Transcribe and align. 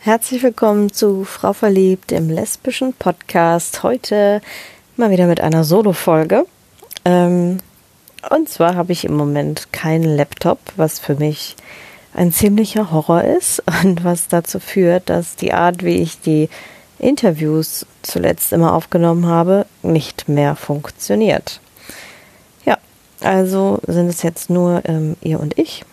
Herzlich 0.00 0.44
willkommen 0.44 0.92
zu 0.92 1.24
Frau 1.24 1.52
Verliebt 1.52 2.12
im 2.12 2.30
lesbischen 2.30 2.94
Podcast. 2.94 3.82
Heute 3.82 4.40
mal 4.96 5.10
wieder 5.10 5.26
mit 5.26 5.40
einer 5.40 5.64
Solo-Folge. 5.64 6.46
Ähm, 7.04 7.58
und 8.30 8.48
zwar 8.48 8.76
habe 8.76 8.92
ich 8.92 9.04
im 9.04 9.16
Moment 9.16 9.72
keinen 9.72 10.16
Laptop, 10.16 10.60
was 10.76 11.00
für 11.00 11.16
mich 11.16 11.56
ein 12.14 12.32
ziemlicher 12.32 12.92
Horror 12.92 13.24
ist 13.24 13.60
und 13.82 14.04
was 14.04 14.28
dazu 14.28 14.60
führt, 14.60 15.10
dass 15.10 15.34
die 15.34 15.52
Art, 15.52 15.82
wie 15.82 15.96
ich 15.96 16.20
die 16.20 16.48
Interviews 17.00 17.84
zuletzt 18.02 18.52
immer 18.52 18.74
aufgenommen 18.74 19.26
habe, 19.26 19.66
nicht 19.82 20.28
mehr 20.28 20.54
funktioniert. 20.54 21.60
Ja, 22.64 22.78
also 23.20 23.80
sind 23.88 24.06
es 24.06 24.22
jetzt 24.22 24.48
nur 24.48 24.80
ähm, 24.84 25.16
ihr 25.22 25.40
und 25.40 25.58
ich. 25.58 25.84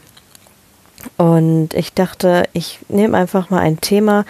Und 1.17 1.73
ich 1.73 1.93
dachte, 1.93 2.43
ich 2.53 2.79
nehme 2.89 3.17
einfach 3.17 3.49
mal 3.49 3.59
ein 3.59 3.81
Thema, 3.81 4.25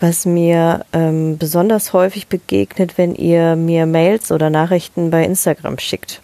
was 0.00 0.26
mir 0.26 0.84
ähm, 0.92 1.38
besonders 1.38 1.92
häufig 1.92 2.28
begegnet, 2.28 2.98
wenn 2.98 3.14
ihr 3.14 3.56
mir 3.56 3.86
Mails 3.86 4.30
oder 4.30 4.50
Nachrichten 4.50 5.10
bei 5.10 5.24
Instagram 5.24 5.78
schickt. 5.78 6.20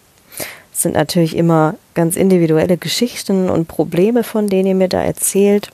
Es 0.73 0.81
sind 0.81 0.95
natürlich 0.95 1.35
immer 1.35 1.75
ganz 1.93 2.15
individuelle 2.15 2.77
Geschichten 2.77 3.49
und 3.49 3.67
Probleme, 3.67 4.23
von 4.23 4.47
denen 4.47 4.67
ihr 4.67 4.75
mir 4.75 4.89
da 4.89 5.01
erzählt. 5.01 5.71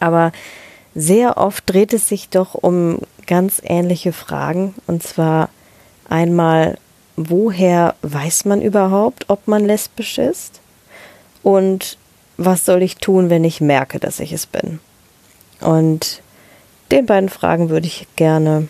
Aber 0.00 0.32
sehr 0.94 1.38
oft 1.38 1.64
dreht 1.66 1.92
es 1.92 2.08
sich 2.08 2.28
doch 2.28 2.54
um 2.54 2.98
ganz 3.26 3.60
ähnliche 3.64 4.12
Fragen. 4.12 4.74
Und 4.86 5.02
zwar 5.02 5.48
einmal, 6.08 6.78
woher 7.16 7.94
weiß 8.02 8.44
man 8.44 8.62
überhaupt, 8.62 9.26
ob 9.28 9.48
man 9.48 9.64
lesbisch 9.64 10.18
ist? 10.18 10.60
Und 11.42 11.98
was 12.36 12.64
soll 12.64 12.82
ich 12.82 12.96
tun, 12.96 13.30
wenn 13.30 13.44
ich 13.44 13.60
merke, 13.60 13.98
dass 13.98 14.20
ich 14.20 14.32
es 14.32 14.46
bin? 14.46 14.80
Und 15.60 16.22
den 16.90 17.06
beiden 17.06 17.28
Fragen 17.28 17.70
würde 17.70 17.86
ich 17.86 18.06
gerne 18.16 18.68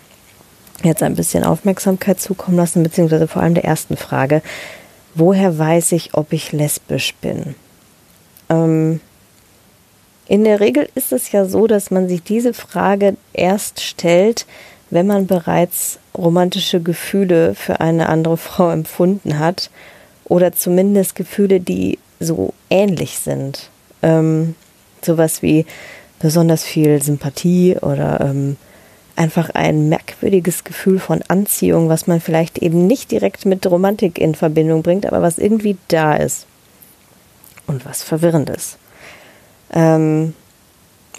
jetzt 0.83 1.03
ein 1.03 1.15
bisschen 1.15 1.43
Aufmerksamkeit 1.43 2.19
zukommen 2.19 2.57
lassen, 2.57 2.83
beziehungsweise 2.83 3.27
vor 3.27 3.41
allem 3.41 3.55
der 3.55 3.65
ersten 3.65 3.97
Frage. 3.97 4.41
Woher 5.15 5.57
weiß 5.57 5.91
ich, 5.93 6.13
ob 6.13 6.33
ich 6.33 6.51
lesbisch 6.51 7.13
bin? 7.15 7.55
Ähm, 8.49 8.99
in 10.27 10.43
der 10.43 10.59
Regel 10.59 10.89
ist 10.95 11.11
es 11.11 11.31
ja 11.31 11.45
so, 11.45 11.67
dass 11.67 11.89
man 11.89 12.07
sich 12.07 12.21
diese 12.21 12.53
Frage 12.53 13.15
erst 13.33 13.81
stellt, 13.81 14.45
wenn 14.89 15.07
man 15.07 15.27
bereits 15.27 15.99
romantische 16.17 16.81
Gefühle 16.81 17.55
für 17.55 17.81
eine 17.81 18.09
andere 18.09 18.37
Frau 18.37 18.69
empfunden 18.71 19.39
hat 19.39 19.69
oder 20.25 20.51
zumindest 20.51 21.15
Gefühle, 21.15 21.59
die 21.59 21.99
so 22.19 22.53
ähnlich 22.69 23.19
sind. 23.19 23.69
Ähm, 24.01 24.55
sowas 25.03 25.41
wie 25.41 25.65
besonders 26.19 26.63
viel 26.63 27.01
Sympathie 27.01 27.77
oder 27.81 28.21
ähm, 28.21 28.57
einfach 29.15 29.49
ein 29.49 29.89
merkwürdiges 29.89 30.63
Gefühl 30.63 30.99
von 30.99 31.23
Anziehung, 31.27 31.89
was 31.89 32.07
man 32.07 32.21
vielleicht 32.21 32.59
eben 32.59 32.87
nicht 32.87 33.11
direkt 33.11 33.45
mit 33.45 33.65
Romantik 33.65 34.19
in 34.19 34.35
Verbindung 34.35 34.83
bringt, 34.83 35.05
aber 35.05 35.21
was 35.21 35.37
irgendwie 35.37 35.77
da 35.87 36.15
ist. 36.15 36.45
Und 37.65 37.85
was 37.85 38.01
verwirrend 38.01 38.49
ist. 38.49 38.77
Ähm, 39.73 40.33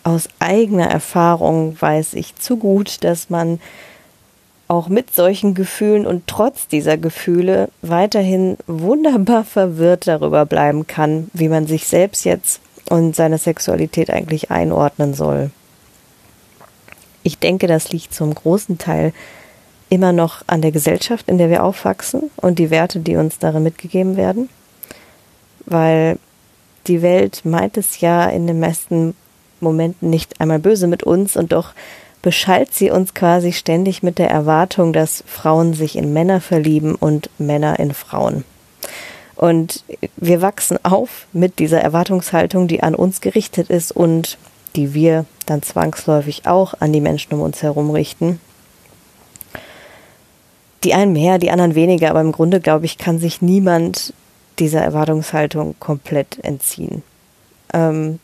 aus 0.02 0.28
eigener 0.38 0.88
Erfahrung 0.88 1.76
weiß 1.78 2.14
ich 2.14 2.36
zu 2.36 2.56
gut, 2.56 3.04
dass 3.04 3.28
man 3.28 3.60
auch 4.69 4.88
mit 4.88 5.14
solchen 5.14 5.55
Gefühlen 5.55 6.06
und 6.06 6.27
trotz 6.27 6.69
dieser 6.69 6.98
Gefühle 6.98 7.70
weiterhin 7.83 8.58
wunderbar 8.66 9.44
verwirrt 9.44 10.06
darüber 10.06 10.47
bleiben 10.47 10.86
kann, 10.86 11.30
wie 11.33 11.48
man 11.48 11.66
sich 11.66 11.86
selbst 11.86 12.25
jetzt 12.25 12.60
und 12.88 13.16
seine 13.16 13.38
Sexualität 13.38 14.10
eigentlich 14.10 14.50
einordnen 14.50 15.14
soll. 15.14 15.50
Ich 17.22 17.38
denke, 17.38 17.66
das 17.66 17.91
liegt 17.91 18.14
zum 18.14 18.34
großen 18.34 18.78
Teil 18.78 19.12
immer 19.91 20.12
noch 20.12 20.42
an 20.47 20.62
der 20.62 20.72
Gesellschaft, 20.72 21.28
in 21.28 21.38
der 21.38 21.50
wir 21.50 21.64
aufwachsen 21.64 22.30
und 22.36 22.58
die 22.58 22.70
Werte, 22.70 23.00
die 23.00 23.16
uns 23.16 23.38
darin 23.38 23.62
mitgegeben 23.62 24.16
werden, 24.16 24.48
weil 25.66 26.19
die 26.87 27.03
Welt 27.03 27.42
meint 27.44 27.76
es 27.76 28.00
ja 28.00 28.28
in 28.28 28.47
den 28.47 28.60
meisten 28.60 29.15
Momenten 29.60 30.10
nicht 30.10 30.41
einmal 30.41 30.59
böse 30.59 30.87
mit 30.87 31.03
uns 31.03 31.37
und 31.37 31.53
doch 31.53 31.72
beschallt 32.22 32.74
sie 32.74 32.90
uns 32.90 33.14
quasi 33.14 33.52
ständig 33.52 34.02
mit 34.02 34.18
der 34.18 34.30
Erwartung, 34.30 34.92
dass 34.92 35.24
Frauen 35.26 35.74
sich 35.74 35.96
in 35.96 36.12
Männer 36.12 36.40
verlieben 36.40 36.94
und 36.94 37.30
Männer 37.38 37.78
in 37.78 37.94
Frauen. 37.94 38.44
Und 39.36 39.84
wir 40.16 40.42
wachsen 40.42 40.84
auf 40.84 41.26
mit 41.32 41.60
dieser 41.60 41.80
Erwartungshaltung, 41.80 42.66
die 42.66 42.82
an 42.82 42.96
uns 42.96 43.20
gerichtet 43.20 43.70
ist 43.70 43.92
und 43.92 44.36
die 44.74 44.94
wir 44.94 45.26
dann 45.46 45.62
zwangsläufig 45.62 46.46
auch 46.46 46.74
an 46.80 46.92
die 46.92 47.00
Menschen 47.00 47.34
um 47.34 47.40
uns 47.40 47.62
herum 47.62 47.90
richten. 47.90 48.40
Die 50.84 50.94
einen 50.94 51.12
mehr, 51.12 51.38
die 51.38 51.50
anderen 51.50 51.74
weniger, 51.74 52.10
aber 52.10 52.20
im 52.20 52.32
Grunde, 52.32 52.60
glaube 52.60 52.86
ich, 52.86 52.98
kann 52.98 53.18
sich 53.18 53.40
niemand 53.40 54.12
dieser 54.58 54.82
Erwartungshaltung 54.82 55.76
komplett 55.78 56.42
entziehen. 56.44 57.02
Ähm, 57.72 58.18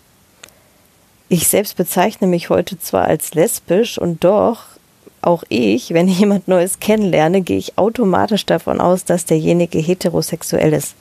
ich 1.29 1.49
selbst 1.49 1.77
bezeichne 1.77 2.27
mich 2.27 2.51
heute 2.51 2.79
zwar 2.79 3.05
als 3.05 3.35
lesbisch 3.35 3.99
und 3.99 4.25
doch 4.25 4.65
auch 5.23 5.43
ich, 5.49 5.95
wenn 5.95 6.09
ich 6.09 6.19
jemand 6.19 6.49
Neues 6.49 6.81
kennenlerne, 6.81 7.41
gehe 7.41 7.57
ich 7.57 7.79
automatisch 7.79 8.45
davon 8.45 8.81
aus, 8.81 9.05
dass 9.05 9.25
derjenige 9.25 9.79
heterosexuell 9.79 10.73
ist. 10.73 10.95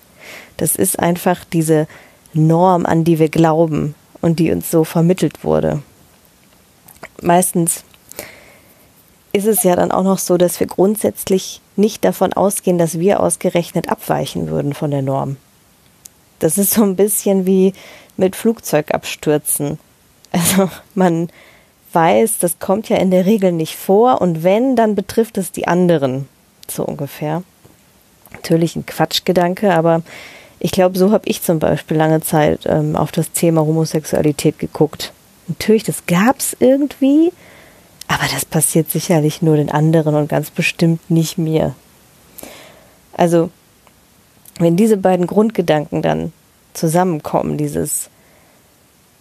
Das 0.57 0.75
ist 0.75 0.97
einfach 1.00 1.44
diese 1.44 1.88
Norm, 2.34 2.85
an 2.85 3.03
die 3.03 3.19
wir 3.19 3.29
glauben 3.29 3.95
und 4.22 4.39
die 4.39 4.51
uns 4.51 4.72
so 4.72 4.85
vermittelt 4.85 5.44
wurde. 5.44 5.81
Meistens 7.22 7.84
ist 9.34 9.47
es 9.47 9.63
ja 9.63 9.75
dann 9.75 9.91
auch 9.91 10.03
noch 10.03 10.19
so, 10.19 10.38
dass 10.38 10.59
wir 10.59 10.67
grundsätzlich 10.67 11.59
nicht 11.75 12.05
davon 12.05 12.34
ausgehen, 12.34 12.78
dass 12.78 13.00
wir 13.00 13.19
ausgerechnet 13.19 13.90
abweichen 13.90 14.47
würden 14.47 14.73
von 14.73 14.91
der 14.91 15.01
Norm. 15.01 15.38
Das 16.40 16.57
ist 16.57 16.73
so 16.73 16.84
ein 16.84 16.95
bisschen 16.95 17.45
wie 17.45 17.73
mit 18.16 18.35
Flugzeugabstürzen. 18.35 19.79
Also 20.33 20.69
man 20.95 21.29
weiß, 21.94 22.39
das 22.39 22.59
kommt 22.59 22.89
ja 22.89 22.97
in 22.97 23.11
der 23.11 23.25
Regel 23.25 23.51
nicht 23.51 23.75
vor 23.75 24.19
und 24.19 24.44
wenn, 24.44 24.75
dann 24.75 24.95
betrifft 24.95 25.38
es 25.38 25.51
die 25.51 25.67
anderen, 25.67 26.27
so 26.67 26.83
ungefähr. 26.83 27.44
Natürlich 28.31 28.75
ein 28.75 28.85
Quatschgedanke, 28.85 29.73
aber 29.73 30.01
ich 30.59 30.72
glaube, 30.72 30.97
so 30.97 31.11
habe 31.11 31.27
ich 31.27 31.43
zum 31.43 31.59
Beispiel 31.59 31.97
lange 31.97 32.22
Zeit 32.22 32.61
ähm, 32.66 32.95
auf 32.95 33.11
das 33.11 33.31
Thema 33.31 33.61
Homosexualität 33.61 34.57
geguckt. 34.57 35.13
Natürlich, 35.47 35.83
das 35.83 36.05
gab 36.07 36.39
es 36.39 36.57
irgendwie, 36.59 37.31
aber 38.07 38.23
das 38.31 38.45
passiert 38.45 38.89
sicherlich 38.89 39.41
nur 39.41 39.57
den 39.57 39.69
anderen 39.69 40.16
und 40.16 40.29
ganz 40.29 40.49
bestimmt 40.49 41.11
nicht 41.11 41.38
mir. 41.38 41.75
Also, 43.16 43.51
wenn 44.57 44.77
diese 44.77 44.97
beiden 44.97 45.27
Grundgedanken 45.27 46.01
dann 46.01 46.33
zusammenkommen, 46.73 47.57
dieses 47.57 48.09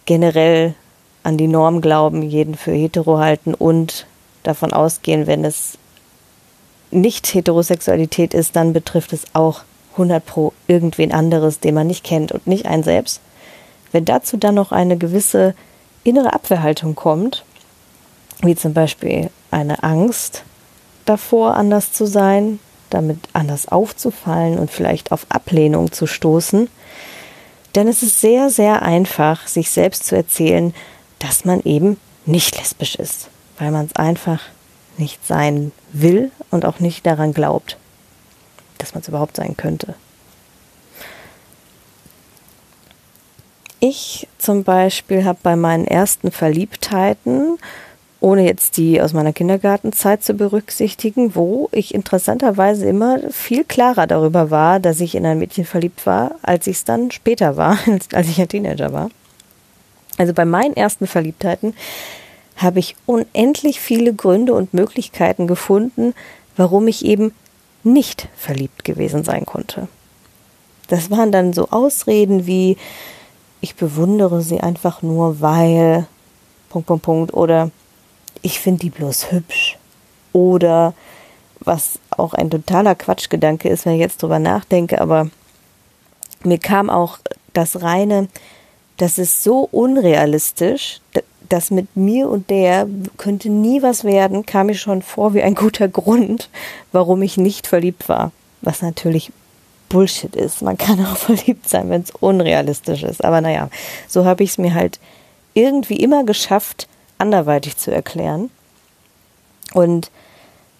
generell 0.05 0.75
an 1.23 1.37
die 1.37 1.47
Norm 1.47 1.81
glauben, 1.81 2.21
jeden 2.21 2.55
für 2.55 2.71
hetero 2.71 3.17
halten 3.17 3.53
und 3.53 4.05
davon 4.43 4.73
ausgehen, 4.73 5.25
wenn 5.27 5.45
es 5.45 5.77
nicht 6.91 7.33
Heterosexualität 7.33 8.33
ist, 8.33 8.55
dann 8.55 8.73
betrifft 8.73 9.13
es 9.13 9.25
auch 9.33 9.61
100 9.93 10.25
pro 10.25 10.53
irgendwen 10.67 11.11
anderes, 11.11 11.59
den 11.59 11.75
man 11.75 11.87
nicht 11.87 12.03
kennt 12.03 12.31
und 12.31 12.45
nicht 12.45 12.65
einen 12.65 12.83
selbst. 12.83 13.21
Wenn 13.91 14.05
dazu 14.05 14.37
dann 14.37 14.55
noch 14.55 14.71
eine 14.71 14.97
gewisse 14.97 15.55
innere 16.03 16.33
Abwehrhaltung 16.33 16.95
kommt, 16.95 17.43
wie 18.41 18.55
zum 18.55 18.73
Beispiel 18.73 19.29
eine 19.51 19.83
Angst 19.83 20.43
davor, 21.05 21.55
anders 21.55 21.93
zu 21.93 22.05
sein, 22.05 22.59
damit 22.89 23.17
anders 23.33 23.67
aufzufallen 23.67 24.59
und 24.59 24.69
vielleicht 24.69 25.11
auf 25.11 25.25
Ablehnung 25.29 25.91
zu 25.91 26.05
stoßen, 26.05 26.69
dann 27.73 27.87
ist 27.87 28.03
es 28.03 28.21
sehr, 28.21 28.49
sehr 28.49 28.83
einfach, 28.83 29.47
sich 29.47 29.71
selbst 29.71 30.05
zu 30.05 30.15
erzählen, 30.15 30.73
dass 31.23 31.45
man 31.45 31.61
eben 31.61 31.97
nicht 32.25 32.57
lesbisch 32.57 32.95
ist, 32.95 33.29
weil 33.57 33.71
man 33.71 33.85
es 33.85 33.95
einfach 33.95 34.41
nicht 34.97 35.25
sein 35.25 35.71
will 35.93 36.31
und 36.51 36.65
auch 36.65 36.79
nicht 36.79 37.05
daran 37.05 37.33
glaubt, 37.33 37.77
dass 38.77 38.93
man 38.93 39.01
es 39.01 39.07
überhaupt 39.07 39.37
sein 39.37 39.55
könnte. 39.55 39.95
Ich 43.79 44.27
zum 44.37 44.63
Beispiel 44.63 45.23
habe 45.25 45.39
bei 45.41 45.55
meinen 45.55 45.87
ersten 45.87 46.31
Verliebtheiten, 46.31 47.57
ohne 48.19 48.45
jetzt 48.45 48.77
die 48.77 49.01
aus 49.01 49.13
meiner 49.13 49.33
Kindergartenzeit 49.33 50.23
zu 50.23 50.33
berücksichtigen, 50.33 51.35
wo 51.35 51.69
ich 51.71 51.93
interessanterweise 51.93 52.85
immer 52.85 53.19
viel 53.31 53.63
klarer 53.63 54.07
darüber 54.07 54.51
war, 54.51 54.79
dass 54.79 55.01
ich 55.01 55.15
in 55.15 55.25
ein 55.25 55.39
Mädchen 55.39 55.65
verliebt 55.65 56.05
war, 56.05 56.35
als 56.41 56.67
ich 56.67 56.77
es 56.77 56.83
dann 56.85 57.11
später 57.11 57.57
war, 57.57 57.77
als 58.13 58.29
ich 58.29 58.39
ein 58.39 58.47
Teenager 58.47 58.91
war. 58.91 59.09
Also 60.17 60.33
bei 60.33 60.45
meinen 60.45 60.75
ersten 60.75 61.07
Verliebtheiten 61.07 61.73
habe 62.55 62.79
ich 62.79 62.95
unendlich 63.05 63.79
viele 63.79 64.13
Gründe 64.13 64.53
und 64.53 64.73
Möglichkeiten 64.73 65.47
gefunden, 65.47 66.13
warum 66.55 66.87
ich 66.87 67.03
eben 67.03 67.33
nicht 67.83 68.27
verliebt 68.35 68.83
gewesen 68.83 69.23
sein 69.23 69.45
konnte. 69.45 69.87
Das 70.87 71.09
waren 71.09 71.31
dann 71.31 71.53
so 71.53 71.69
Ausreden 71.69 72.45
wie, 72.45 72.77
ich 73.61 73.75
bewundere 73.75 74.41
sie 74.41 74.59
einfach 74.59 75.01
nur, 75.01 75.41
weil 75.41 76.05
Punkt, 76.69 76.87
Punkt, 76.87 77.03
Punkt. 77.03 77.33
Oder 77.33 77.71
ich 78.41 78.59
finde 78.59 78.81
die 78.81 78.89
bloß 78.89 79.31
hübsch. 79.31 79.77
Oder 80.33 80.93
was 81.59 81.99
auch 82.09 82.33
ein 82.33 82.49
totaler 82.49 82.95
Quatschgedanke 82.95 83.69
ist, 83.69 83.85
wenn 83.85 83.93
ich 83.93 84.01
jetzt 84.01 84.21
drüber 84.21 84.39
nachdenke, 84.39 84.99
aber 84.99 85.29
mir 86.43 86.57
kam 86.57 86.89
auch 86.89 87.19
das 87.53 87.81
reine, 87.81 88.27
das 88.97 89.17
ist 89.17 89.43
so 89.43 89.67
unrealistisch, 89.71 91.01
dass 91.49 91.71
mit 91.71 91.95
mir 91.95 92.29
und 92.29 92.49
der 92.49 92.87
könnte 93.17 93.49
nie 93.49 93.81
was 93.81 94.03
werden, 94.03 94.45
kam 94.45 94.67
mir 94.67 94.75
schon 94.75 95.01
vor 95.01 95.33
wie 95.33 95.43
ein 95.43 95.55
guter 95.55 95.87
Grund, 95.87 96.49
warum 96.91 97.21
ich 97.21 97.37
nicht 97.37 97.67
verliebt 97.67 98.09
war. 98.09 98.31
Was 98.61 98.81
natürlich 98.81 99.31
Bullshit 99.89 100.35
ist. 100.35 100.61
Man 100.61 100.77
kann 100.77 101.05
auch 101.05 101.17
verliebt 101.29 101.69
sein, 101.69 101.89
wenn 101.89 102.01
es 102.01 102.11
unrealistisch 102.11 103.03
ist. 103.03 103.23
Aber 103.23 103.41
naja, 103.41 103.69
so 104.07 104.25
habe 104.25 104.43
ich 104.43 104.51
es 104.51 104.57
mir 104.57 104.73
halt 104.73 104.99
irgendwie 105.53 105.97
immer 105.97 106.23
geschafft, 106.23 106.87
anderweitig 107.17 107.77
zu 107.77 107.91
erklären. 107.91 108.49
Und 109.73 110.11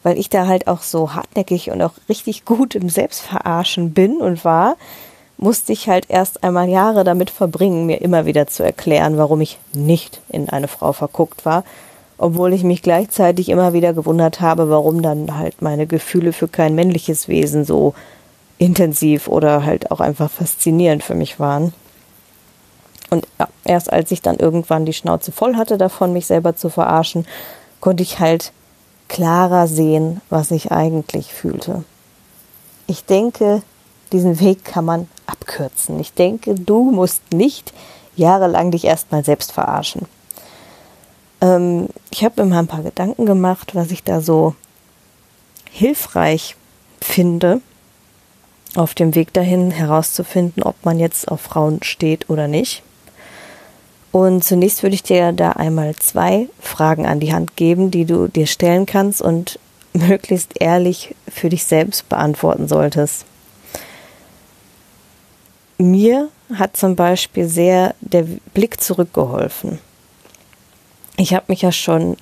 weil 0.01 0.18
ich 0.18 0.30
da 0.30 0.48
halt 0.48 0.68
auch 0.68 0.81
so 0.81 1.13
hartnäckig 1.13 1.71
und 1.71 1.81
auch 1.81 1.94
richtig 2.10 2.45
gut 2.45 2.75
im 2.75 2.89
Selbstverarschen 2.89 3.94
bin 3.94 4.18
und 4.18 4.44
war, 4.44 4.75
musste 5.38 5.74
ich 5.74 5.90
halt 5.90 6.06
erst 6.10 6.44
einmal 6.44 6.70
Jahre 6.70 7.04
damit 7.04 7.30
verbringen, 7.30 7.86
mir 7.86 8.02
immer 8.02 8.26
wieder 8.26 8.48
zu 8.48 8.64
erklären, 8.64 9.18
warum 9.18 9.42
ich 9.42 9.58
nicht 9.74 10.22
in 10.30 10.50
eine 10.50 10.68
Frau 10.68 10.94
verguckt 10.94 11.46
war, 11.46 11.64
obwohl 12.18 12.54
ich 12.54 12.64
mich 12.64 12.82
gleichzeitig 12.82 13.50
immer 13.50 13.74
wieder 13.74 13.94
gewundert 13.94 14.42
habe, 14.42 14.70
warum 14.70 15.02
dann 15.02 15.38
halt 15.38 15.62
meine 15.62 15.88
Gefühle 15.88 16.34
für 16.34 16.48
kein 16.48 16.76
männliches 16.76 17.28
Wesen 17.28 17.66
so 17.66 17.94
intensiv 18.58 19.28
oder 19.28 19.66
halt 19.66 19.92
auch 19.92 20.00
einfach 20.00 20.32
faszinierend 20.32 21.04
für 21.04 21.16
mich 21.16 21.40
waren. 21.40 21.74
Und 23.10 23.28
ja, 23.40 23.48
erst 23.66 23.92
als 23.92 24.12
ich 24.12 24.22
dann 24.22 24.38
irgendwann 24.38 24.86
die 24.86 24.94
Schnauze 24.94 25.32
voll 25.32 25.56
hatte 25.56 25.78
davon, 25.78 26.14
mich 26.14 26.26
selber 26.26 26.56
zu 26.56 26.70
verarschen, 26.70 27.28
konnte 27.80 28.04
ich 28.04 28.20
halt 28.20 28.52
klarer 29.10 29.68
sehen, 29.68 30.22
was 30.30 30.52
ich 30.52 30.72
eigentlich 30.72 31.34
fühlte. 31.34 31.84
Ich 32.88 33.06
denke, 33.06 33.62
diesen 34.13 34.39
Weg 34.39 34.63
kann 34.63 34.86
man 34.86 35.10
abkürzen. 35.25 36.00
Ich 36.00 36.13
denke, 36.13 36.56
du 36.56 36.92
musst 36.92 37.33
nicht 37.33 37.74
jahrelang 38.15 38.71
dich 38.71 38.86
erstmal 38.86 39.25
selbst 39.25 39.51
verarschen. 39.51 40.07
Ähm, 41.42 41.89
ich 42.12 42.24
habe 42.24 42.44
mir 42.44 42.50
mal 42.50 42.60
ein 42.60 42.68
paar 42.68 42.83
Gedanken 42.83 43.25
gemacht, 43.25 43.75
was 43.75 43.92
ich 43.92 44.04
da 44.04 44.21
so 44.21 44.56
hilfreich 45.69 46.56
finde, 47.01 47.62
auf 48.75 48.94
dem 48.94 49.15
Weg 49.15 49.33
dahin 49.33 49.71
herauszufinden, 49.71 50.63
ob 50.63 50.75
man 50.86 51.00
jetzt 51.00 51.27
auf 51.27 51.42
Frauen 51.42 51.83
steht 51.83 52.30
oder 52.30 52.48
nicht. 52.48 52.83
Und 54.12 54.44
zunächst 54.44 54.83
würde 54.83 54.94
ich 54.94 55.04
dir 55.04 55.31
da 55.31 55.54
einmal 55.54 55.95
zwei 55.95 56.48
Fragen 56.60 57.07
an 57.07 57.19
die 57.19 57.33
Hand 57.33 57.56
geben, 57.56 57.89
die 57.89 58.06
du 58.06 58.27
dir 58.27 58.45
stellen 58.45 58.86
kannst 58.86 59.21
und 59.21 59.60
möglichst 59.94 60.62
ehrlich 60.62 61.15
für 61.27 61.50
dich 61.50 61.65
selbst 61.65 62.10
beantworten 62.10 62.68
solltest. 62.68 63.25
Mir 65.78 66.30
hat 66.54 66.78
zum 66.78 66.96
Beispiel 66.96 67.48
sehr 67.48 67.96
der 68.02 68.25
Blick 68.54 68.81
zurückgeholfen. 68.81 69.80
Ich 71.18 71.34
habe 71.34 71.46
mich 71.48 71.62
ja 71.62 71.72
schon 71.72 72.18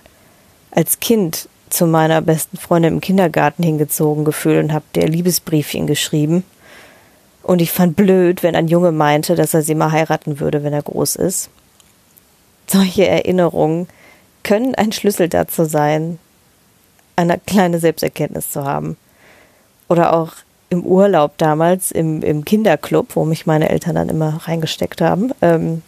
als 0.72 1.00
Kind 1.00 1.50
zu 1.70 1.86
meiner 1.86 2.22
besten 2.22 2.58
Freundin 2.58 2.96
im 2.96 3.02
Kindergarten 3.02 3.64
hingezogen 3.64 4.26
gefühlt 4.26 4.64
und 4.64 4.74
habe 4.74 4.86
der 4.96 5.08
Liebesbriefchen 5.08 5.88
geschrieben. 5.88 6.44
Und 7.44 7.62
ich 7.62 7.72
fand 7.72 7.96
blöd, 7.96 8.44
wenn 8.44 8.56
ein 8.56 8.68
Junge 8.68 8.92
meinte, 8.92 9.36
dass 9.36 9.54
er 9.54 9.62
sie 9.62 9.76
mal 9.76 9.92
heiraten 9.92 10.40
würde, 10.40 10.64
wenn 10.64 10.74
er 10.74 10.84
groß 10.84 11.16
ist. 11.16 11.50
Solche 12.68 13.08
Erinnerungen 13.08 13.88
können 14.44 14.76
ein 14.76 14.92
Schlüssel 14.92 15.28
dazu 15.28 15.66
sein, 15.66 16.20
eine 17.16 17.40
kleine 17.40 17.80
Selbsterkenntnis 17.80 18.52
zu 18.52 18.64
haben. 18.64 18.98
Oder 19.88 20.14
auch 20.14 20.34
im 20.72 20.86
Urlaub 20.86 21.38
damals 21.38 21.92
im, 21.92 22.24
im 22.24 22.46
Kinderclub, 22.46 23.16
wo 23.16 23.26
mich 23.26 23.46
meine 23.46 23.70
Eltern 23.70 23.96
dann 23.96 24.10
immer 24.10 24.40
reingesteckt 24.46 25.02
haben, 25.02 25.32
ähm, 25.42 25.82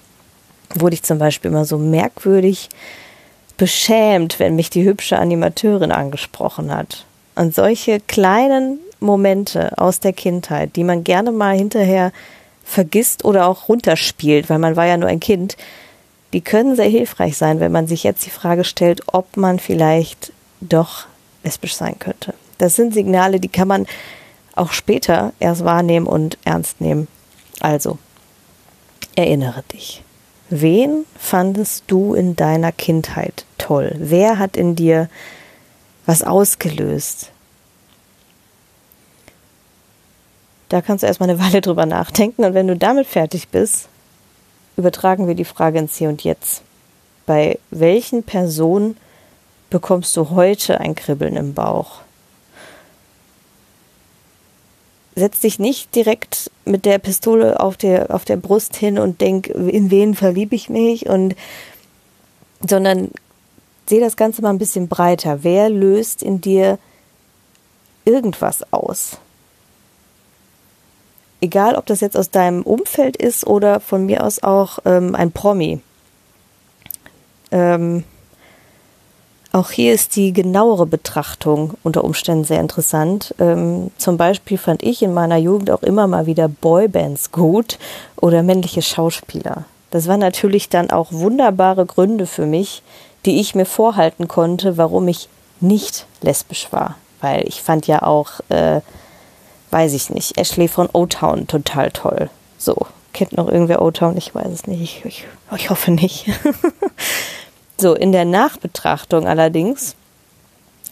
wurde 0.75 0.93
ich 0.93 1.03
zum 1.03 1.19
Beispiel 1.19 1.51
immer 1.51 1.63
so 1.63 1.77
merkwürdig 1.77 2.67
beschämt, 3.55 4.39
wenn 4.39 4.57
mich 4.57 4.69
die 4.69 4.83
hübsche 4.83 5.17
Animateurin 5.17 5.93
angesprochen 5.93 6.75
hat. 6.75 7.05
Und 7.35 7.55
solche 7.55 8.01
kleinen 8.01 8.79
Momente 8.99 9.77
aus 9.77 10.01
der 10.01 10.11
Kindheit, 10.11 10.75
die 10.75 10.83
man 10.83 11.05
gerne 11.05 11.31
mal 11.31 11.55
hinterher 11.55 12.11
vergisst 12.65 13.23
oder 13.23 13.47
auch 13.47 13.69
runterspielt, 13.69 14.49
weil 14.49 14.59
man 14.59 14.75
war 14.75 14.85
ja 14.85 14.97
nur 14.97 15.07
ein 15.07 15.21
Kind, 15.21 15.55
die 16.33 16.41
können 16.41 16.75
sehr 16.75 16.89
hilfreich 16.89 17.37
sein, 17.37 17.61
wenn 17.61 17.71
man 17.71 17.87
sich 17.87 18.03
jetzt 18.03 18.25
die 18.25 18.31
Frage 18.31 18.65
stellt, 18.65 19.01
ob 19.07 19.37
man 19.37 19.59
vielleicht 19.59 20.33
doch 20.59 21.05
lesbisch 21.43 21.75
sein 21.75 21.97
könnte. 21.99 22.33
Das 22.57 22.75
sind 22.75 22.93
Signale, 22.93 23.39
die 23.39 23.49
kann 23.49 23.67
man 23.69 23.85
auch 24.55 24.71
später 24.71 25.33
erst 25.39 25.65
wahrnehmen 25.65 26.07
und 26.07 26.37
ernst 26.45 26.81
nehmen. 26.81 27.07
Also, 27.59 27.97
erinnere 29.15 29.63
dich. 29.73 30.03
Wen 30.49 31.05
fandest 31.17 31.85
du 31.87 32.13
in 32.13 32.35
deiner 32.35 32.71
Kindheit 32.71 33.45
toll? 33.57 33.95
Wer 33.97 34.37
hat 34.37 34.55
in 34.57 34.75
dir 34.75 35.09
was 36.05 36.21
ausgelöst? 36.21 37.31
Da 40.69 40.81
kannst 40.81 41.03
du 41.03 41.07
erstmal 41.07 41.29
eine 41.29 41.39
Weile 41.43 41.61
drüber 41.61 41.85
nachdenken 41.85 42.45
und 42.45 42.53
wenn 42.53 42.67
du 42.67 42.77
damit 42.77 43.07
fertig 43.07 43.47
bist, 43.49 43.87
übertragen 44.77 45.27
wir 45.27 45.35
die 45.35 45.45
Frage 45.45 45.79
ins 45.79 45.97
Hier 45.97 46.09
und 46.09 46.23
Jetzt. 46.23 46.61
Bei 47.25 47.57
welchen 47.71 48.23
Personen 48.23 48.97
bekommst 49.69 50.15
du 50.17 50.29
heute 50.29 50.79
ein 50.79 50.93
Kribbeln 50.93 51.35
im 51.35 51.53
Bauch? 51.55 52.02
Setz 55.15 55.39
dich 55.39 55.59
nicht 55.59 55.93
direkt 55.95 56.51
mit 56.65 56.85
der 56.85 56.97
Pistole 56.97 57.59
auf 57.59 57.77
der, 57.77 58.13
auf 58.13 58.25
der 58.25 58.37
Brust 58.37 58.75
hin 58.75 58.97
und 58.97 59.21
denk, 59.21 59.47
in 59.47 59.91
wen 59.91 60.15
verliebe 60.15 60.55
ich 60.55 60.69
mich 60.69 61.07
und, 61.07 61.35
sondern 62.67 63.11
seh 63.87 63.99
das 63.99 64.15
Ganze 64.15 64.41
mal 64.41 64.49
ein 64.49 64.57
bisschen 64.57 64.87
breiter. 64.87 65.43
Wer 65.43 65.69
löst 65.69 66.23
in 66.23 66.41
dir 66.41 66.79
irgendwas 68.05 68.63
aus? 68.71 69.17
Egal, 71.41 71.75
ob 71.75 71.85
das 71.85 71.99
jetzt 71.99 72.15
aus 72.15 72.29
deinem 72.29 72.61
Umfeld 72.61 73.17
ist 73.17 73.45
oder 73.45 73.81
von 73.81 74.05
mir 74.05 74.23
aus 74.23 74.41
auch 74.41 74.79
ähm, 74.85 75.13
ein 75.13 75.33
Promi. 75.33 75.81
Ähm, 77.51 78.05
auch 79.53 79.69
hier 79.69 79.93
ist 79.93 80.15
die 80.15 80.33
genauere 80.33 80.87
Betrachtung 80.87 81.75
unter 81.83 82.03
Umständen 82.03 82.43
sehr 82.43 82.59
interessant. 82.59 83.35
Ähm, 83.39 83.91
zum 83.97 84.17
Beispiel 84.17 84.57
fand 84.57 84.81
ich 84.81 85.03
in 85.03 85.13
meiner 85.13 85.37
Jugend 85.37 85.69
auch 85.69 85.83
immer 85.83 86.07
mal 86.07 86.25
wieder 86.25 86.47
Boybands 86.47 87.31
gut 87.31 87.77
oder 88.19 88.41
männliche 88.41 88.81
Schauspieler. 88.81 89.65
Das 89.91 90.07
waren 90.07 90.19
natürlich 90.19 90.69
dann 90.69 90.89
auch 90.89 91.11
wunderbare 91.11 91.85
Gründe 91.85 92.25
für 92.25 92.47
mich, 92.47 92.81
die 93.25 93.39
ich 93.39 93.53
mir 93.53 93.65
vorhalten 93.65 94.27
konnte, 94.27 94.77
warum 94.77 95.07
ich 95.07 95.29
nicht 95.59 96.07
lesbisch 96.21 96.69
war. 96.71 96.95
Weil 97.21 97.47
ich 97.47 97.61
fand 97.61 97.85
ja 97.85 98.01
auch, 98.01 98.39
äh, 98.49 98.81
weiß 99.69 99.93
ich 99.93 100.09
nicht, 100.09 100.35
Ashley 100.35 100.67
von 100.67 100.89
O-Town 100.91 101.45
total 101.45 101.91
toll. 101.91 102.31
So, 102.57 102.75
kennt 103.13 103.37
noch 103.37 103.49
irgendwer 103.49 103.83
O-Town? 103.83 104.17
Ich 104.17 104.33
weiß 104.33 104.51
es 104.51 104.65
nicht. 104.65 104.81
Ich, 104.81 105.05
ich, 105.05 105.25
ich 105.55 105.69
hoffe 105.69 105.91
nicht. 105.91 106.25
So, 107.83 107.95
in 107.95 108.13
der 108.13 108.23
Nachbetrachtung 108.23 109.27
allerdings 109.27 109.97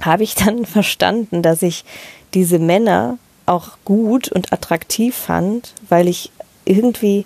habe 0.02 0.24
ich 0.24 0.36
dann 0.36 0.66
verstanden, 0.78 1.42
dass 1.42 1.62
ich 1.62 1.86
diese 2.34 2.60
Männer 2.60 3.18
auch 3.46 3.78
gut 3.86 4.30
und 4.30 4.52
attraktiv 4.52 5.16
fand, 5.16 5.74
weil 5.88 6.10
ich 6.10 6.34
irgendwie 6.66 7.26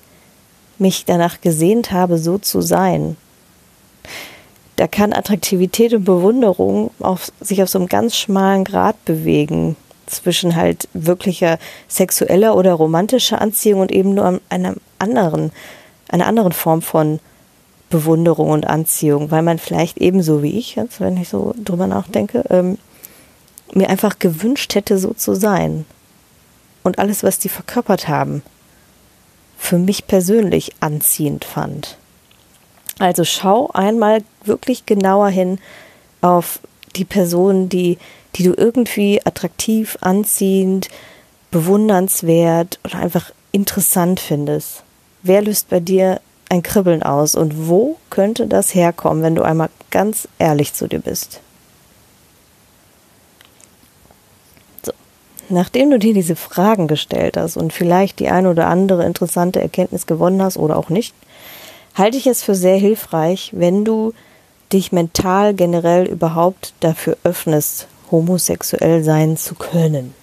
mich 0.78 1.06
danach 1.06 1.42
gesehnt 1.42 1.92
habe, 1.92 2.20
so 2.20 2.38
zu 2.38 2.62
sein. 2.62 3.18
Da 4.76 4.86
kann 4.86 5.14
Attraktivität 5.14 5.96
und 5.96 6.04
Bewunderung 6.04 6.92
auf, 7.00 7.32
sich 7.42 7.64
auf 7.64 7.70
so 7.70 7.80
einem 7.80 7.88
ganz 7.88 8.16
schmalen 8.16 8.66
Grad 8.66 9.04
bewegen 9.04 9.78
zwischen 10.06 10.56
halt 10.56 10.88
wirklicher 10.94 11.58
sexueller 11.88 12.56
oder 12.56 12.74
romantischer 12.74 13.42
Anziehung 13.42 13.82
und 13.82 13.92
eben 13.92 14.14
nur 14.14 14.40
einer 14.48 14.76
anderen, 15.00 15.52
einer 16.10 16.28
anderen 16.28 16.52
Form 16.52 16.84
von 16.84 17.20
Bewunderung 17.96 18.50
und 18.50 18.68
Anziehung, 18.68 19.32
weil 19.32 19.42
man 19.42 19.58
vielleicht 19.58 20.00
ebenso 20.00 20.44
wie 20.44 20.60
ich, 20.60 20.76
jetzt, 20.76 21.00
wenn 21.00 21.16
ich 21.16 21.30
so 21.30 21.56
drüber 21.64 21.88
nachdenke, 21.88 22.44
ähm, 22.50 22.78
mir 23.74 23.90
einfach 23.90 24.20
gewünscht 24.20 24.76
hätte, 24.76 24.98
so 24.98 25.14
zu 25.14 25.34
sein. 25.34 25.86
Und 26.84 27.00
alles, 27.00 27.24
was 27.24 27.40
die 27.40 27.48
verkörpert 27.48 28.10
haben, 28.10 28.44
für 29.58 29.78
mich 29.78 30.08
persönlich 30.08 30.74
anziehend 30.82 31.46
fand. 31.46 31.98
Also 33.00 33.24
schau 33.24 33.70
einmal 33.74 34.24
wirklich 34.44 34.86
genauer 34.86 35.30
hin 35.30 35.58
auf 36.20 36.60
die 36.98 37.06
Personen, 37.06 37.70
die, 37.70 37.98
die 38.36 38.44
du 38.44 38.54
irgendwie 38.58 39.26
attraktiv, 39.26 39.98
anziehend, 40.02 40.90
bewundernswert 41.50 42.80
oder 42.84 43.00
einfach 43.00 43.32
interessant 43.54 44.20
findest. 44.20 44.84
Wer 45.24 45.42
löst 45.42 45.70
bei 45.70 45.80
dir 45.80 46.20
ein 46.56 46.64
Kribbeln 46.64 47.04
aus 47.04 47.36
und 47.36 47.68
wo 47.68 47.98
könnte 48.10 48.48
das 48.48 48.74
herkommen, 48.74 49.24
wenn 49.24 49.36
du 49.36 49.44
einmal 49.44 49.70
ganz 49.92 50.28
ehrlich 50.40 50.74
zu 50.74 50.88
dir 50.88 51.00
bist? 51.00 51.42
So, 54.84 54.92
nachdem 55.50 55.92
du 55.92 56.00
dir 56.00 56.14
diese 56.14 56.36
Fragen 56.36 56.88
gestellt 56.88 57.38
hast 57.38 57.58
und 57.58 57.74
vielleicht 57.74 58.20
die 58.20 58.30
eine 58.30 58.50
oder 58.50 58.68
andere 58.68 59.06
interessante 59.06 59.62
Erkenntnis 59.62 60.08
gewonnen 60.08 60.42
hast 60.42 60.58
oder 60.58 60.78
auch 60.78 60.90
nicht, 60.90 61.14
halte 61.94 62.18
ich 62.18 62.28
es 62.28 62.44
für 62.44 62.56
sehr 62.56 62.78
hilfreich, 62.78 63.52
wenn 63.54 63.86
du 63.86 64.14
dich 64.72 64.92
mental 64.92 65.54
generell 65.54 66.06
überhaupt 66.06 66.74
dafür 66.80 67.18
öffnest, 67.24 67.88
homosexuell 68.12 69.04
sein 69.04 69.38
zu 69.38 69.56
können. 69.56 70.14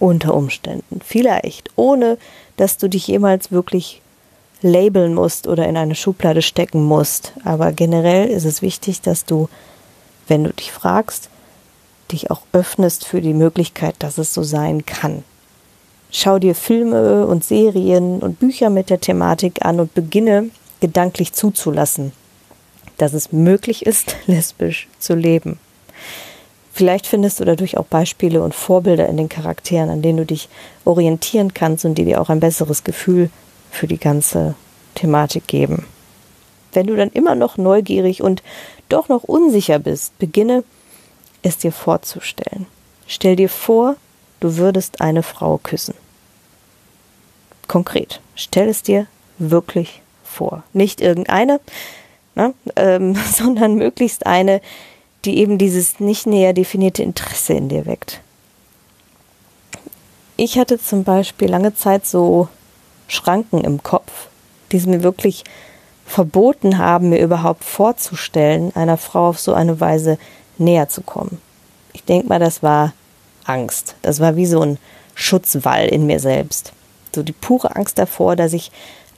Unter 0.00 0.34
Umständen. 0.34 1.00
Vielleicht, 1.04 1.70
ohne 1.76 2.18
dass 2.56 2.76
du 2.76 2.88
dich 2.88 3.06
jemals 3.06 3.52
wirklich 3.52 4.02
labeln 4.64 5.14
musst 5.14 5.46
oder 5.46 5.68
in 5.68 5.76
eine 5.76 5.94
Schublade 5.94 6.42
stecken 6.42 6.82
musst. 6.82 7.32
Aber 7.44 7.70
generell 7.70 8.28
ist 8.28 8.44
es 8.44 8.62
wichtig, 8.62 9.02
dass 9.02 9.24
du, 9.24 9.48
wenn 10.26 10.42
du 10.42 10.52
dich 10.52 10.72
fragst, 10.72 11.28
dich 12.10 12.30
auch 12.30 12.42
öffnest 12.52 13.06
für 13.06 13.20
die 13.20 13.34
Möglichkeit, 13.34 13.94
dass 13.98 14.18
es 14.18 14.34
so 14.34 14.42
sein 14.42 14.86
kann. 14.86 15.22
Schau 16.10 16.38
dir 16.38 16.54
Filme 16.54 17.26
und 17.26 17.44
Serien 17.44 18.20
und 18.20 18.38
Bücher 18.38 18.70
mit 18.70 18.88
der 18.88 19.00
Thematik 19.00 19.64
an 19.64 19.80
und 19.80 19.94
beginne 19.94 20.50
gedanklich 20.80 21.32
zuzulassen, 21.32 22.12
dass 22.98 23.12
es 23.12 23.32
möglich 23.32 23.84
ist, 23.84 24.16
lesbisch 24.26 24.88
zu 24.98 25.14
leben. 25.14 25.58
Vielleicht 26.72 27.06
findest 27.06 27.38
du 27.38 27.44
dadurch 27.44 27.76
auch 27.76 27.84
Beispiele 27.84 28.42
und 28.42 28.54
Vorbilder 28.54 29.08
in 29.08 29.16
den 29.16 29.28
Charakteren, 29.28 29.90
an 29.90 30.02
denen 30.02 30.18
du 30.18 30.26
dich 30.26 30.48
orientieren 30.84 31.54
kannst 31.54 31.84
und 31.84 31.96
die 31.96 32.04
dir 32.04 32.20
auch 32.20 32.30
ein 32.30 32.40
besseres 32.40 32.82
Gefühl 32.82 33.30
für 33.74 33.86
die 33.86 33.98
ganze 33.98 34.54
Thematik 34.94 35.46
geben. 35.46 35.86
Wenn 36.72 36.86
du 36.86 36.96
dann 36.96 37.10
immer 37.10 37.34
noch 37.34 37.56
neugierig 37.56 38.22
und 38.22 38.42
doch 38.88 39.08
noch 39.08 39.24
unsicher 39.24 39.78
bist, 39.78 40.18
beginne 40.18 40.64
es 41.42 41.58
dir 41.58 41.72
vorzustellen. 41.72 42.66
Stell 43.06 43.36
dir 43.36 43.48
vor, 43.48 43.96
du 44.40 44.56
würdest 44.56 45.00
eine 45.00 45.22
Frau 45.22 45.58
küssen. 45.58 45.94
Konkret, 47.68 48.20
stell 48.34 48.68
es 48.68 48.82
dir 48.82 49.06
wirklich 49.38 50.02
vor. 50.22 50.62
Nicht 50.72 51.00
irgendeine, 51.00 51.60
ne, 52.34 52.54
ähm, 52.76 53.14
sondern 53.32 53.74
möglichst 53.74 54.26
eine, 54.26 54.60
die 55.24 55.38
eben 55.38 55.58
dieses 55.58 56.00
nicht 56.00 56.26
näher 56.26 56.52
definierte 56.52 57.02
Interesse 57.02 57.54
in 57.54 57.68
dir 57.68 57.86
weckt. 57.86 58.20
Ich 60.36 60.58
hatte 60.58 60.80
zum 60.80 61.04
Beispiel 61.04 61.48
lange 61.48 61.74
Zeit 61.74 62.06
so 62.06 62.48
Schranken 63.14 63.62
im 63.62 63.82
Kopf, 63.82 64.28
die 64.72 64.76
es 64.76 64.86
mir 64.86 65.02
wirklich 65.02 65.44
verboten 66.06 66.78
haben, 66.78 67.08
mir 67.08 67.20
überhaupt 67.20 67.64
vorzustellen, 67.64 68.74
einer 68.76 68.98
Frau 68.98 69.28
auf 69.28 69.40
so 69.40 69.54
eine 69.54 69.80
Weise 69.80 70.18
näher 70.58 70.88
zu 70.88 71.00
kommen. 71.00 71.40
Ich 71.92 72.04
denke 72.04 72.28
mal, 72.28 72.38
das 72.38 72.62
war 72.62 72.92
Angst. 73.44 73.94
Das 74.02 74.20
war 74.20 74.36
wie 74.36 74.46
so 74.46 74.60
ein 74.60 74.78
Schutzwall 75.14 75.86
in 75.86 76.06
mir 76.06 76.20
selbst. 76.20 76.72
So 77.14 77.22
die 77.22 77.32
pure 77.32 77.76
Angst 77.76 77.98
davor, 77.98 78.36
dass 78.36 78.52
ich 78.52 78.70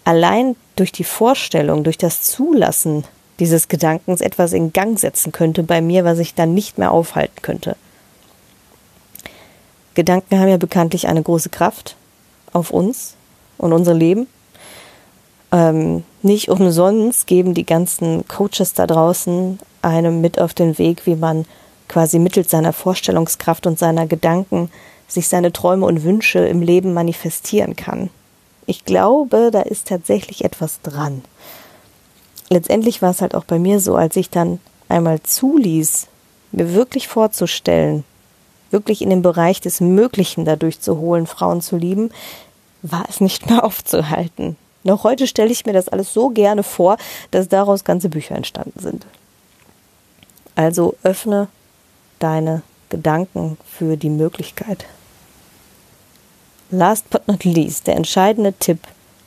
allein 0.05 0.57
durch 0.77 0.93
die 0.93 1.05
Vorstellung, 1.05 1.85
durch 1.85 1.99
das 1.99 2.23
Zulassen 2.23 3.05
dieses 3.39 3.69
Gedankens 3.69 4.21
etwas 4.21 4.53
in 4.53 4.73
Gang 4.73 4.99
setzen 4.99 5.33
könnte 5.33 5.63
bei 5.63 5.81
mir, 5.81 6.05
was 6.05 6.19
ich 6.19 6.35
dann 6.35 6.55
nicht 6.55 6.79
mehr 6.79 6.93
aufhalten 6.93 7.43
könnte. 7.43 7.77
Gedanken 9.95 10.39
haben 10.39 10.49
ja 10.49 10.59
bekanntlich 10.59 11.09
eine 11.09 11.23
große 11.23 11.49
Kraft 11.49 11.97
auf 12.53 12.71
uns 12.71 13.15
und 13.59 13.73
unser 13.73 13.95
Leben. 13.95 14.27
Ähm, 15.53 16.05
nicht 16.23 16.49
umsonst 16.49 17.27
geben 17.27 17.55
die 17.55 17.67
ganzen 17.67 18.27
Coaches 18.29 18.75
da 18.75 18.87
draußen 18.87 19.59
einem 19.83 20.21
mit 20.21 20.41
auf 20.41 20.55
den 20.55 20.79
Weg, 20.79 21.07
wie 21.07 21.17
man 21.17 21.45
quasi 21.89 22.19
mittels 22.19 22.51
seiner 22.51 22.73
Vorstellungskraft 22.73 23.67
und 23.67 23.79
seiner 23.79 24.07
Gedanken 24.07 24.71
sich 25.09 25.29
seine 25.29 25.53
Träume 25.53 25.87
und 25.87 26.03
Wünsche 26.03 26.41
im 26.41 26.63
Leben 26.63 26.93
manifestieren 26.93 27.77
kann. 27.77 28.11
Ich 28.67 28.85
glaube, 28.85 29.51
da 29.53 29.61
ist 29.61 29.87
tatsächlich 29.87 30.45
etwas 30.45 30.81
dran 30.83 31.23
letztendlich 32.49 33.03
war 33.03 33.11
es 33.11 33.21
halt 33.21 33.35
auch 33.35 33.45
bei 33.45 33.59
mir 33.59 33.81
so, 33.81 33.97
als 33.97 34.17
ich 34.17 34.31
dann 34.31 34.59
einmal 34.89 35.23
zuließ, 35.23 36.07
mir 36.53 36.75
wirklich 36.75 37.09
vorzustellen, 37.09 38.05
wirklich 38.71 39.03
in 39.03 39.11
den 39.11 39.23
Bereich 39.23 39.61
des 39.61 39.81
Möglichen 39.81 40.45
dadurch 40.45 40.81
zu 40.81 40.99
holen, 40.99 41.27
Frauen 41.27 41.61
zu 41.61 41.77
lieben, 41.77 42.11
war 42.91 43.07
es 43.09 43.21
nicht 43.21 43.49
mehr 43.49 43.65
aufzuhalten. 43.65 44.57
Noch 44.83 45.05
heute 45.05 45.27
stelle 45.27 45.51
ich 45.51 45.67
mir 45.67 45.73
das 45.73 45.89
alles 45.89 46.13
so 46.13 46.29
gerne 46.29 46.63
vor, 46.63 46.97
dass 47.31 47.49
daraus 47.49 47.85
ganze 47.85 48.09
Bücher 48.09 48.37
entstanden 48.37 48.79
sind. 48.79 49.07
Also 50.55 50.95
öffne 51.03 51.49
deine 52.19 52.63
Gedanken 52.89 53.59
für 53.67 53.97
die 53.97 54.11
Möglichkeit. 54.11 54.87
Last 56.71 57.11
but 57.11 57.27
not 57.27 57.45
least, 57.45 57.87
der 57.87 57.97
entscheidende 57.97 58.53
Tipp 58.53 58.79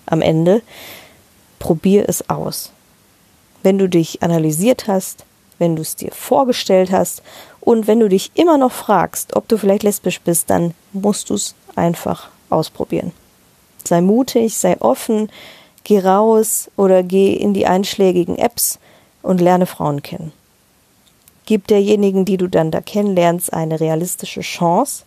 am 0.06 0.22
Ende, 0.22 0.62
probier 1.60 2.08
es 2.08 2.30
aus 2.30 2.72
wenn 3.64 3.78
du 3.78 3.90
dich 3.90 4.22
analysiert 4.24 4.88
hast, 4.88 5.26
wenn 5.58 5.76
du 5.76 5.82
es 5.82 5.96
dir 5.96 6.12
vorgestellt 6.12 6.92
hast 6.92 7.22
und 7.60 7.88
wenn 7.88 8.00
du 8.00 8.08
dich 8.08 8.32
immer 8.36 8.58
noch 8.58 8.72
fragst, 8.72 9.36
ob 9.36 9.48
du 9.48 9.58
vielleicht 9.58 9.84
lesbisch 9.84 10.22
bist, 10.22 10.50
dann 10.50 10.74
musst 10.94 11.30
du 11.30 11.36
es 11.36 11.56
einfach 11.76 12.30
ausprobieren. 12.50 13.12
Sei 13.84 14.02
mutig, 14.02 14.56
sei 14.56 14.80
offen, 14.80 15.30
geh 15.84 16.00
raus 16.00 16.70
oder 16.76 17.04
geh 17.04 17.34
in 17.34 17.54
die 17.54 17.66
einschlägigen 17.66 18.38
Apps 18.38 18.80
und 19.22 19.42
lerne 19.42 19.66
Frauen 19.66 20.02
kennen. 20.02 20.32
Gib 21.46 21.68
derjenigen, 21.68 22.26
die 22.26 22.38
du 22.38 22.48
dann 22.48 22.72
da 22.72 22.82
kennenlernst, 22.82 23.54
eine 23.54 23.80
realistische 23.80 24.42
Chance 24.42 25.04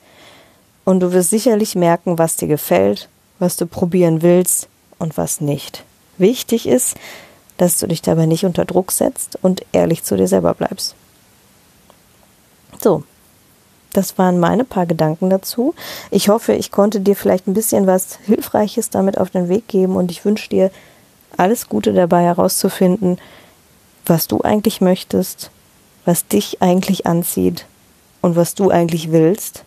und 0.85 1.01
du 1.01 1.13
wirst 1.13 1.31
sicherlich 1.31 1.75
merken, 1.75 2.19
was 2.19 2.37
dir 2.37 2.49
gefällt, 2.49 3.09
was 3.39 3.57
du 3.57 3.67
probieren 3.67 4.23
willst 4.23 4.69
und 4.99 5.17
was 5.17 5.41
nicht. 5.41 5.85
Wichtig 6.19 6.67
ist, 6.67 6.97
dass 7.59 7.79
du 7.79 7.87
dich 7.87 8.03
dabei 8.03 8.27
nicht 8.27 8.45
unter 8.45 8.65
Druck 8.65 8.91
setzt 8.91 9.39
und 9.43 9.65
ehrlich 9.73 10.03
zu 10.03 10.17
dir 10.17 10.27
selber 10.27 10.55
bleibst. 10.55 10.95
So, 12.83 13.05
das 13.93 14.19
waren 14.19 14.41
meine 14.41 14.65
paar 14.65 14.87
Gedanken 14.87 15.31
dazu. 15.31 15.75
Ich 16.11 16.29
hoffe, 16.29 16.55
ich 16.55 16.71
konnte 16.71 17.01
dir 17.01 17.17
vielleicht 17.17 17.47
ein 17.47 17.55
bisschen 17.55 17.87
was 17.87 18.19
Hilfreiches 18.25 18.91
damit 18.91 19.19
auf 19.19 19.31
den 19.31 19.49
Weg 19.49 19.69
geben 19.69 19.97
und 19.97 20.11
ich 20.11 20.25
wünsche 20.25 20.49
dir 20.49 20.71
alles 21.37 21.69
Gute 21.69 21.93
dabei 21.93 22.23
herauszufinden, 22.23 23.19
was 24.07 24.29
du 24.29 24.41
eigentlich 24.43 24.81
möchtest, 24.81 25.51
was 26.05 26.27
dich 26.27 26.63
eigentlich 26.63 27.07
anzieht 27.07 27.67
und 28.21 28.37
was 28.37 28.55
du 28.55 28.71
eigentlich 28.71 29.13
willst. 29.13 29.65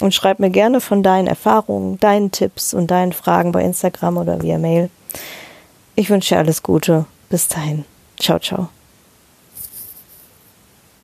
Und 0.00 0.14
schreib 0.14 0.40
mir 0.40 0.50
gerne 0.50 0.80
von 0.80 1.02
deinen 1.02 1.28
Erfahrungen, 1.28 2.00
deinen 2.00 2.32
Tipps 2.32 2.74
und 2.74 2.90
deinen 2.90 3.12
Fragen 3.12 3.52
bei 3.52 3.62
Instagram 3.62 4.16
oder 4.16 4.42
via 4.42 4.58
Mail. 4.58 4.90
Ich 5.94 6.10
wünsche 6.10 6.34
dir 6.34 6.38
alles 6.38 6.62
Gute. 6.62 7.04
Bis 7.28 7.48
dahin. 7.48 7.84
Ciao, 8.18 8.38
ciao. 8.38 8.68